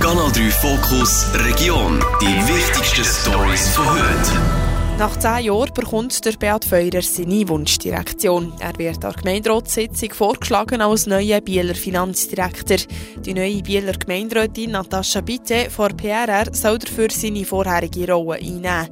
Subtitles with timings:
[0.00, 1.98] Kanal 3 Fokus Region.
[2.22, 4.68] Die wichtigsten Stories von heute.
[4.98, 8.52] Nach zehn Jahren bekommt der Beat Feurer seine Wunschdirektion.
[8.60, 12.78] Er wird an der Gemeinderatssitzung vorgeschlagen als neuer Bieler Finanzdirektor.
[13.24, 18.88] Die neue Bieler Gemeinderätin Natascha Bitte von PRR soll dafür seine vorherige Rolle einnehmen.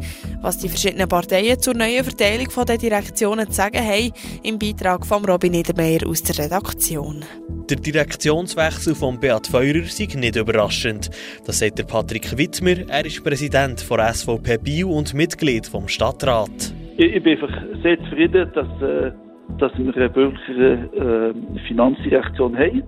[0.47, 4.13] Was die verschiedenen Parteien zur neuen Verteilung der Direktionen zu sagen haben,
[4.45, 7.25] im Beitrag von Robin Niedermeyer aus der Redaktion.
[7.69, 11.11] Der Direktionswechsel von Beat Feurer sei nicht überraschend.
[11.45, 12.89] Das sagt der Patrick Wittmer.
[12.89, 16.73] Er ist Präsident von SVP Bio und Mitglied vom Stadtrat.
[16.97, 19.11] Ich, bin einfach sehr zufrieden, dass, äh,
[19.59, 22.85] dass wir eine bürgerliche äh, Finanzdirektion haben.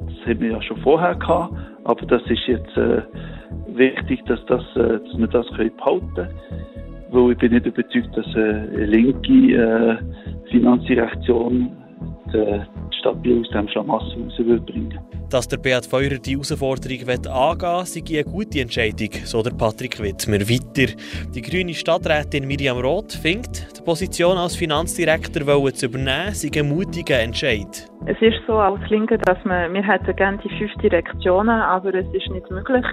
[0.00, 3.02] Das haben wir ja schon vorher gehabt, aber das ist jetzt äh,
[3.68, 6.87] wichtig, dass, das, äh, dass wir das können behalten können.
[7.10, 9.96] Weil ich bin nicht überzeugt, dass eine linke äh,
[10.50, 11.70] Finanzdirektion
[12.32, 14.98] die Stadt Biel aus dem Schlamassel rausbringen
[15.30, 20.00] Dass der Beat Feurer die Herausforderung angehen will, sei eine gute Entscheidung, so der Patrick
[20.00, 20.92] Wittmer weiter.
[21.34, 27.20] Die grüne Stadträtin Miriam Roth findet, die Position als Finanzdirektor zu übernehmen, sei ein mutiger
[27.20, 27.88] Entscheid.
[28.06, 32.06] Es ist so als Linke, dass wir, wir hätten gerne die fünf Direktionen, aber es
[32.14, 32.84] ist nicht möglich.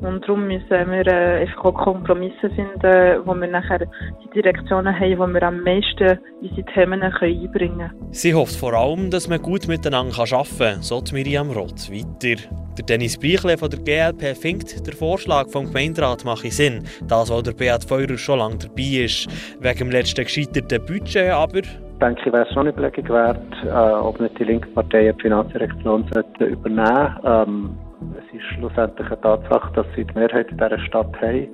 [0.00, 5.18] Und darum müssen wir äh, einfach auch Kompromisse finden, wo wir nachher die Direktionen haben,
[5.18, 8.12] wo wir am meisten unsere Themen können einbringen können.
[8.12, 12.40] Sie hofft vor allem, dass man gut miteinander arbeiten kann, so Miriam Roth weiter.
[12.76, 17.42] Der Dennis Breichle von der GLP findet, der Vorschlag vom Gemeinderat mache Sinn, das, weil
[17.42, 19.28] der Beat Feurer schon lange dabei ist.
[19.60, 21.62] Wegen dem letzten gescheiterten Budget aber
[22.00, 25.22] denke ich, wäre es schon eine Überlegung wert, äh, ob nicht die linke Partei die
[25.22, 26.06] Finanzdirektion
[26.38, 27.76] übernehmen ähm,
[28.16, 31.48] Es ist schlussendlich eine Tatsache, dass sie die Mehrheit in dieser Stadt haben.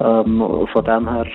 [0.00, 1.26] Ähm, von dem her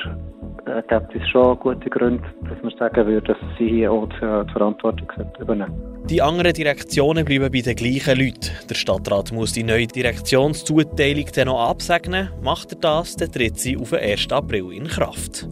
[0.67, 4.19] äh, gibt es schon gute Gründe, dass man sagen würde, dass sie hier auch die,
[4.19, 5.07] die Verantwortung
[5.39, 5.73] übernehmen
[6.05, 8.51] Die anderen Direktionen bleiben bei den gleichen Leuten.
[8.69, 12.29] Der Stadtrat muss die neue Direktionszuteilung dann noch absegnen.
[12.41, 14.31] Macht er das, dann tritt sie auf den 1.
[14.31, 15.47] April in Kraft.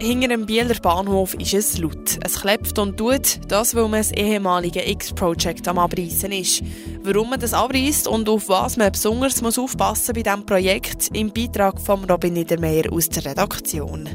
[0.00, 2.18] Hinter dem Bieler Bahnhof ist es laut.
[2.24, 6.62] Es klebt und tut, das weil man das ehemalige X-Project am Abreißen ist.
[7.02, 11.32] Warum man das abreißt und auf was man besonders muss aufpassen bei diesem Projekt, im
[11.32, 14.08] Beitrag von Robin Niedermeyer aus der Redaktion.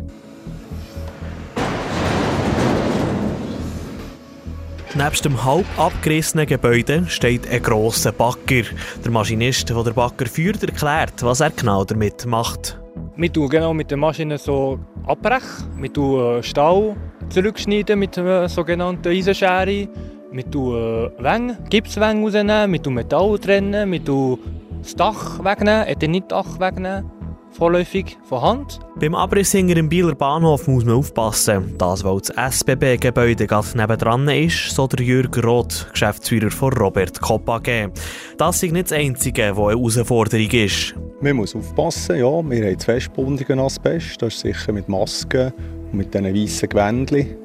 [4.96, 8.64] Neben dem halb abgerissenen Gebäude steht ein grosser Bagger.
[9.04, 12.80] Der Maschinist, der den Bagger führt, erklärt, was er genau damit macht.
[13.18, 15.82] Wir tun genau mit der Maschine so abbrechen.
[15.82, 16.96] Wir tun äh, Stahl
[17.30, 19.88] zurückschneiden mit einer sogenannten Eisenschere.
[20.32, 24.40] Wir tun äh, Wänge, Gipswänge wir tun Metall trennen, wir tun
[24.82, 27.23] das Dach wegnehmen, Eternitdach wegnehmen
[27.54, 28.80] vorläufig von Hand.
[29.00, 31.76] Beim Abriss im Bieler Bahnhof muss man aufpassen.
[31.78, 37.48] Das, weil das SBB-Gebäude gerade nebendran ist, so der Jürg Roth, Geschäftsführer von Robert Kopp
[37.50, 37.90] AG.
[38.38, 40.96] Das ist nicht das Einzige, was eine Herausforderung ist.
[41.22, 42.50] Man muss aufpassen, ja.
[42.50, 45.54] Wir haben festbundigen Asbest, das ist sicher mit Masken
[45.92, 47.36] und mit diesen weißen Gewändchen.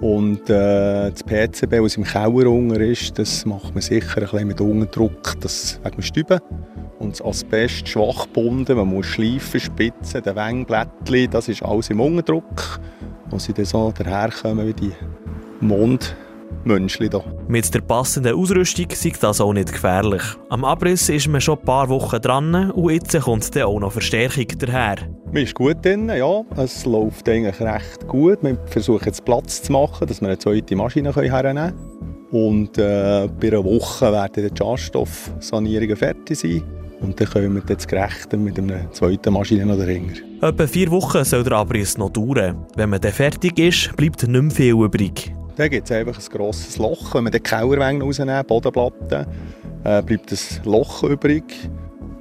[0.00, 4.46] Und äh, das PCB, das im Keller unten ist, das macht man sicher ein bisschen
[4.46, 6.40] mit Unterdruck, das wegen Stüben
[6.98, 8.76] und das Asbest schwach gebunden.
[8.76, 12.80] Man muss schleifen, spitzen, den Wengblättchen, das ist alles im Unterdruck.
[13.30, 14.92] Und sie dann so daherkommen wie die
[15.60, 16.16] Mond.
[17.48, 20.22] Mit der passenden Ausrüstung ist das auch nicht gefährlich.
[20.48, 23.92] Am Abriss ist man schon ein paar Wochen dran und jetzt kommt dann auch noch
[23.92, 24.96] Verstärkung daher.
[25.32, 26.42] Man ist gut drin, ja.
[26.56, 28.38] Es läuft eigentlich recht gut.
[28.42, 31.98] Wir versuchen jetzt Platz zu machen, dass wir eine zweite Maschine hernehmen können.
[32.30, 36.62] Und äh, bei einer Woche werden die Schadstoffsanierungen fertig sein.
[37.00, 40.20] Und dann können wir jetzt gerecht mit einer zweiten Maschine noch dahinter.
[40.42, 42.66] Etwa vier Wochen soll der Abriss noch dauern.
[42.76, 45.32] Wenn man dann fertig ist, bleibt nicht mehr viel übrig.
[45.56, 47.14] Dann gibt es einfach ein grosses Loch.
[47.14, 49.26] Wenn wir den Kellerwänge rausnehmen, Bodenplatten,
[49.84, 51.44] äh, bleibt ein Loch übrig,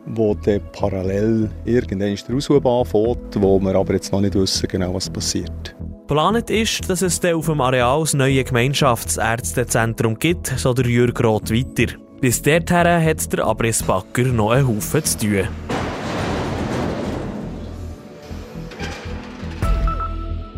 [0.08, 4.94] wo dann parallel irgendwann der Aushubbahn fährt, wo wir aber jetzt noch nicht wissen genau,
[4.94, 5.76] was passiert.
[6.08, 11.22] Planet ist, dass es dann auf dem Areal das neue Gemeinschaftsärztezentrum gibt, so der Jürg
[11.22, 11.94] Roth weiter.
[12.20, 15.48] Bis Terra hat der Abrissbacker noch einen Haufen zu tun.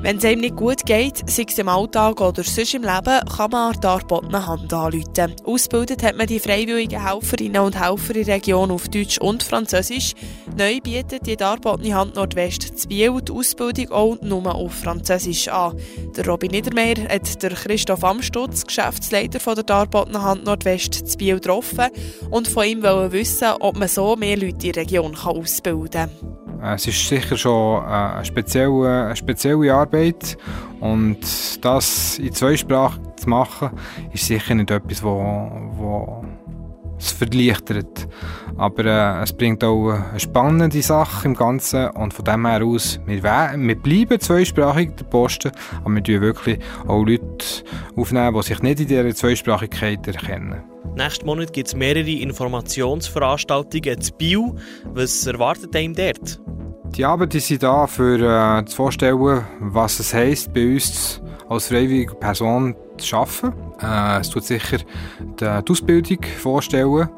[0.10, 3.52] Wenn es einem nicht gut geht, sei es im Alltag oder sonst im Leben, kann
[3.52, 5.36] man an die Arbotner Hand anrufen.
[5.46, 10.16] Ausgebildet hat man die freiwilligen Helferinnen und Helfer in der Region auf Deutsch und Französisch.
[10.58, 15.80] Neu bietet die Darbotner Hand Nordwest zu Biel die Ausbildung auch nur auf Französisch an.
[16.18, 21.36] Der Robin Niedermeyer hat der Christoph Amstutz, Geschäftsleiter von der Darbotner Hand Nordwest zu Biel,
[21.36, 21.90] getroffen
[22.32, 26.29] und von ihm wissen, ob man so mehr Leute in der Region ausbilden kann.
[26.62, 30.38] Es ist sicher schon äh, eine spezielle, eine spezielle Arbeit
[30.80, 31.20] und
[31.64, 33.72] das in zwei Sprachen zu machen,
[34.14, 36.24] ist sicher nicht etwas, wo, wo,
[37.00, 38.08] es verleichtert.
[38.58, 43.00] Aber äh, es bringt auch eine spannende Sache im Ganzen und von dem her aus,
[43.06, 45.52] wir, wir bleiben zweisprachig, der Posten,
[45.84, 47.46] aber wir tun wirklich auch Leute
[47.96, 50.62] aufnehmen, die sich nicht in dieser Zweisprachigkeit erkennen.
[50.96, 54.56] Nächsten Monat gibt es mehrere Informationsveranstaltungen zu Bio.
[54.86, 56.42] Was erwartet einem dort?
[56.96, 62.16] Die Abende sind da, für äh, zu vorstellen, was es heisst, bei uns als freiwillige
[62.16, 63.54] Person zu arbeiten.
[63.82, 64.78] Äh, es tut sicher
[65.40, 67.10] die, Ausbildung vorstellen,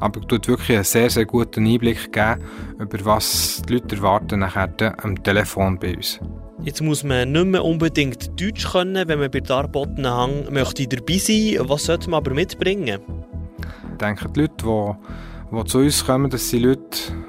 [0.00, 2.42] aber es tut wirklich einen sehr, sehr guten Einblick geben,
[2.78, 6.20] über was die Leute erwarten nachher am Telefon bei uns.
[6.62, 11.18] Jetzt muss man nicht mehr unbedingt Deutsch können, wenn man bei Darbotten Hang möchte dabei
[11.18, 11.56] sein.
[11.60, 13.00] Was sollte man aber mitbringen?
[13.92, 14.92] Ich denke, die Leute, die,
[15.50, 16.82] die zu uns kommen, das sind Leute,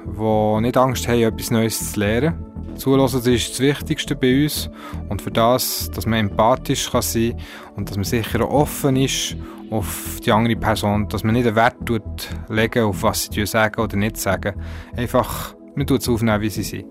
[0.06, 2.50] die nicht Angst haben, etwas Neues zu lernen
[2.80, 4.70] Zulassen ist das Wichtigste bei uns
[5.10, 9.36] und für das, dass man empathisch kann sein kann und dass man sicher offen ist
[9.70, 13.80] auf die andere Person, dass man nicht einen Wert tut, legen auf was sie sagen
[13.80, 14.54] oder nicht sagen.
[14.96, 16.86] Einfach, man tut es aufnehmen, wie sie sind.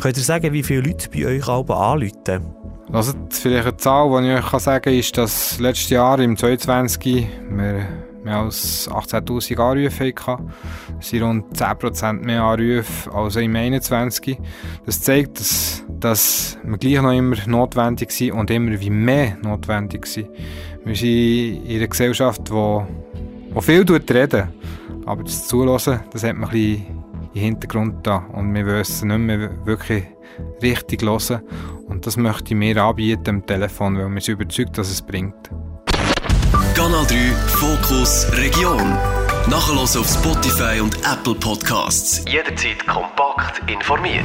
[0.00, 2.54] Könnt ihr sagen, wie viele Leute bei euch alle anrufen?
[2.92, 7.26] Also vielleicht eine Zahl, die ich euch sagen kann, ist, dass letztes Jahr im 2022
[7.50, 7.86] wir
[8.24, 10.12] mehr als 18'000 Anrufe.
[10.96, 14.38] Das sind rund 10% mehr Anrufe als im 21.
[14.86, 20.06] Das zeigt, dass, dass wir gleich noch immer notwendig sind und immer wie mehr notwendig
[20.06, 20.28] sind.
[20.84, 22.80] Wir sind in einer Gesellschaft, die,
[23.54, 24.48] die viel reden
[25.08, 26.86] aber das Zulassen, das hat man ein
[27.32, 30.04] im Hintergrund da und wir wissen nicht mehr wirklich
[30.62, 31.40] richtig hören
[31.86, 35.50] und das möchte ich mir anbieten am Telefon, weil wir sind überzeugt, dass es bringt.
[36.78, 38.78] Kanal 3 Fokus Region.
[39.50, 42.22] Nachher auf Spotify und Apple Podcasts.
[42.28, 44.22] Jederzeit kompakt informiert.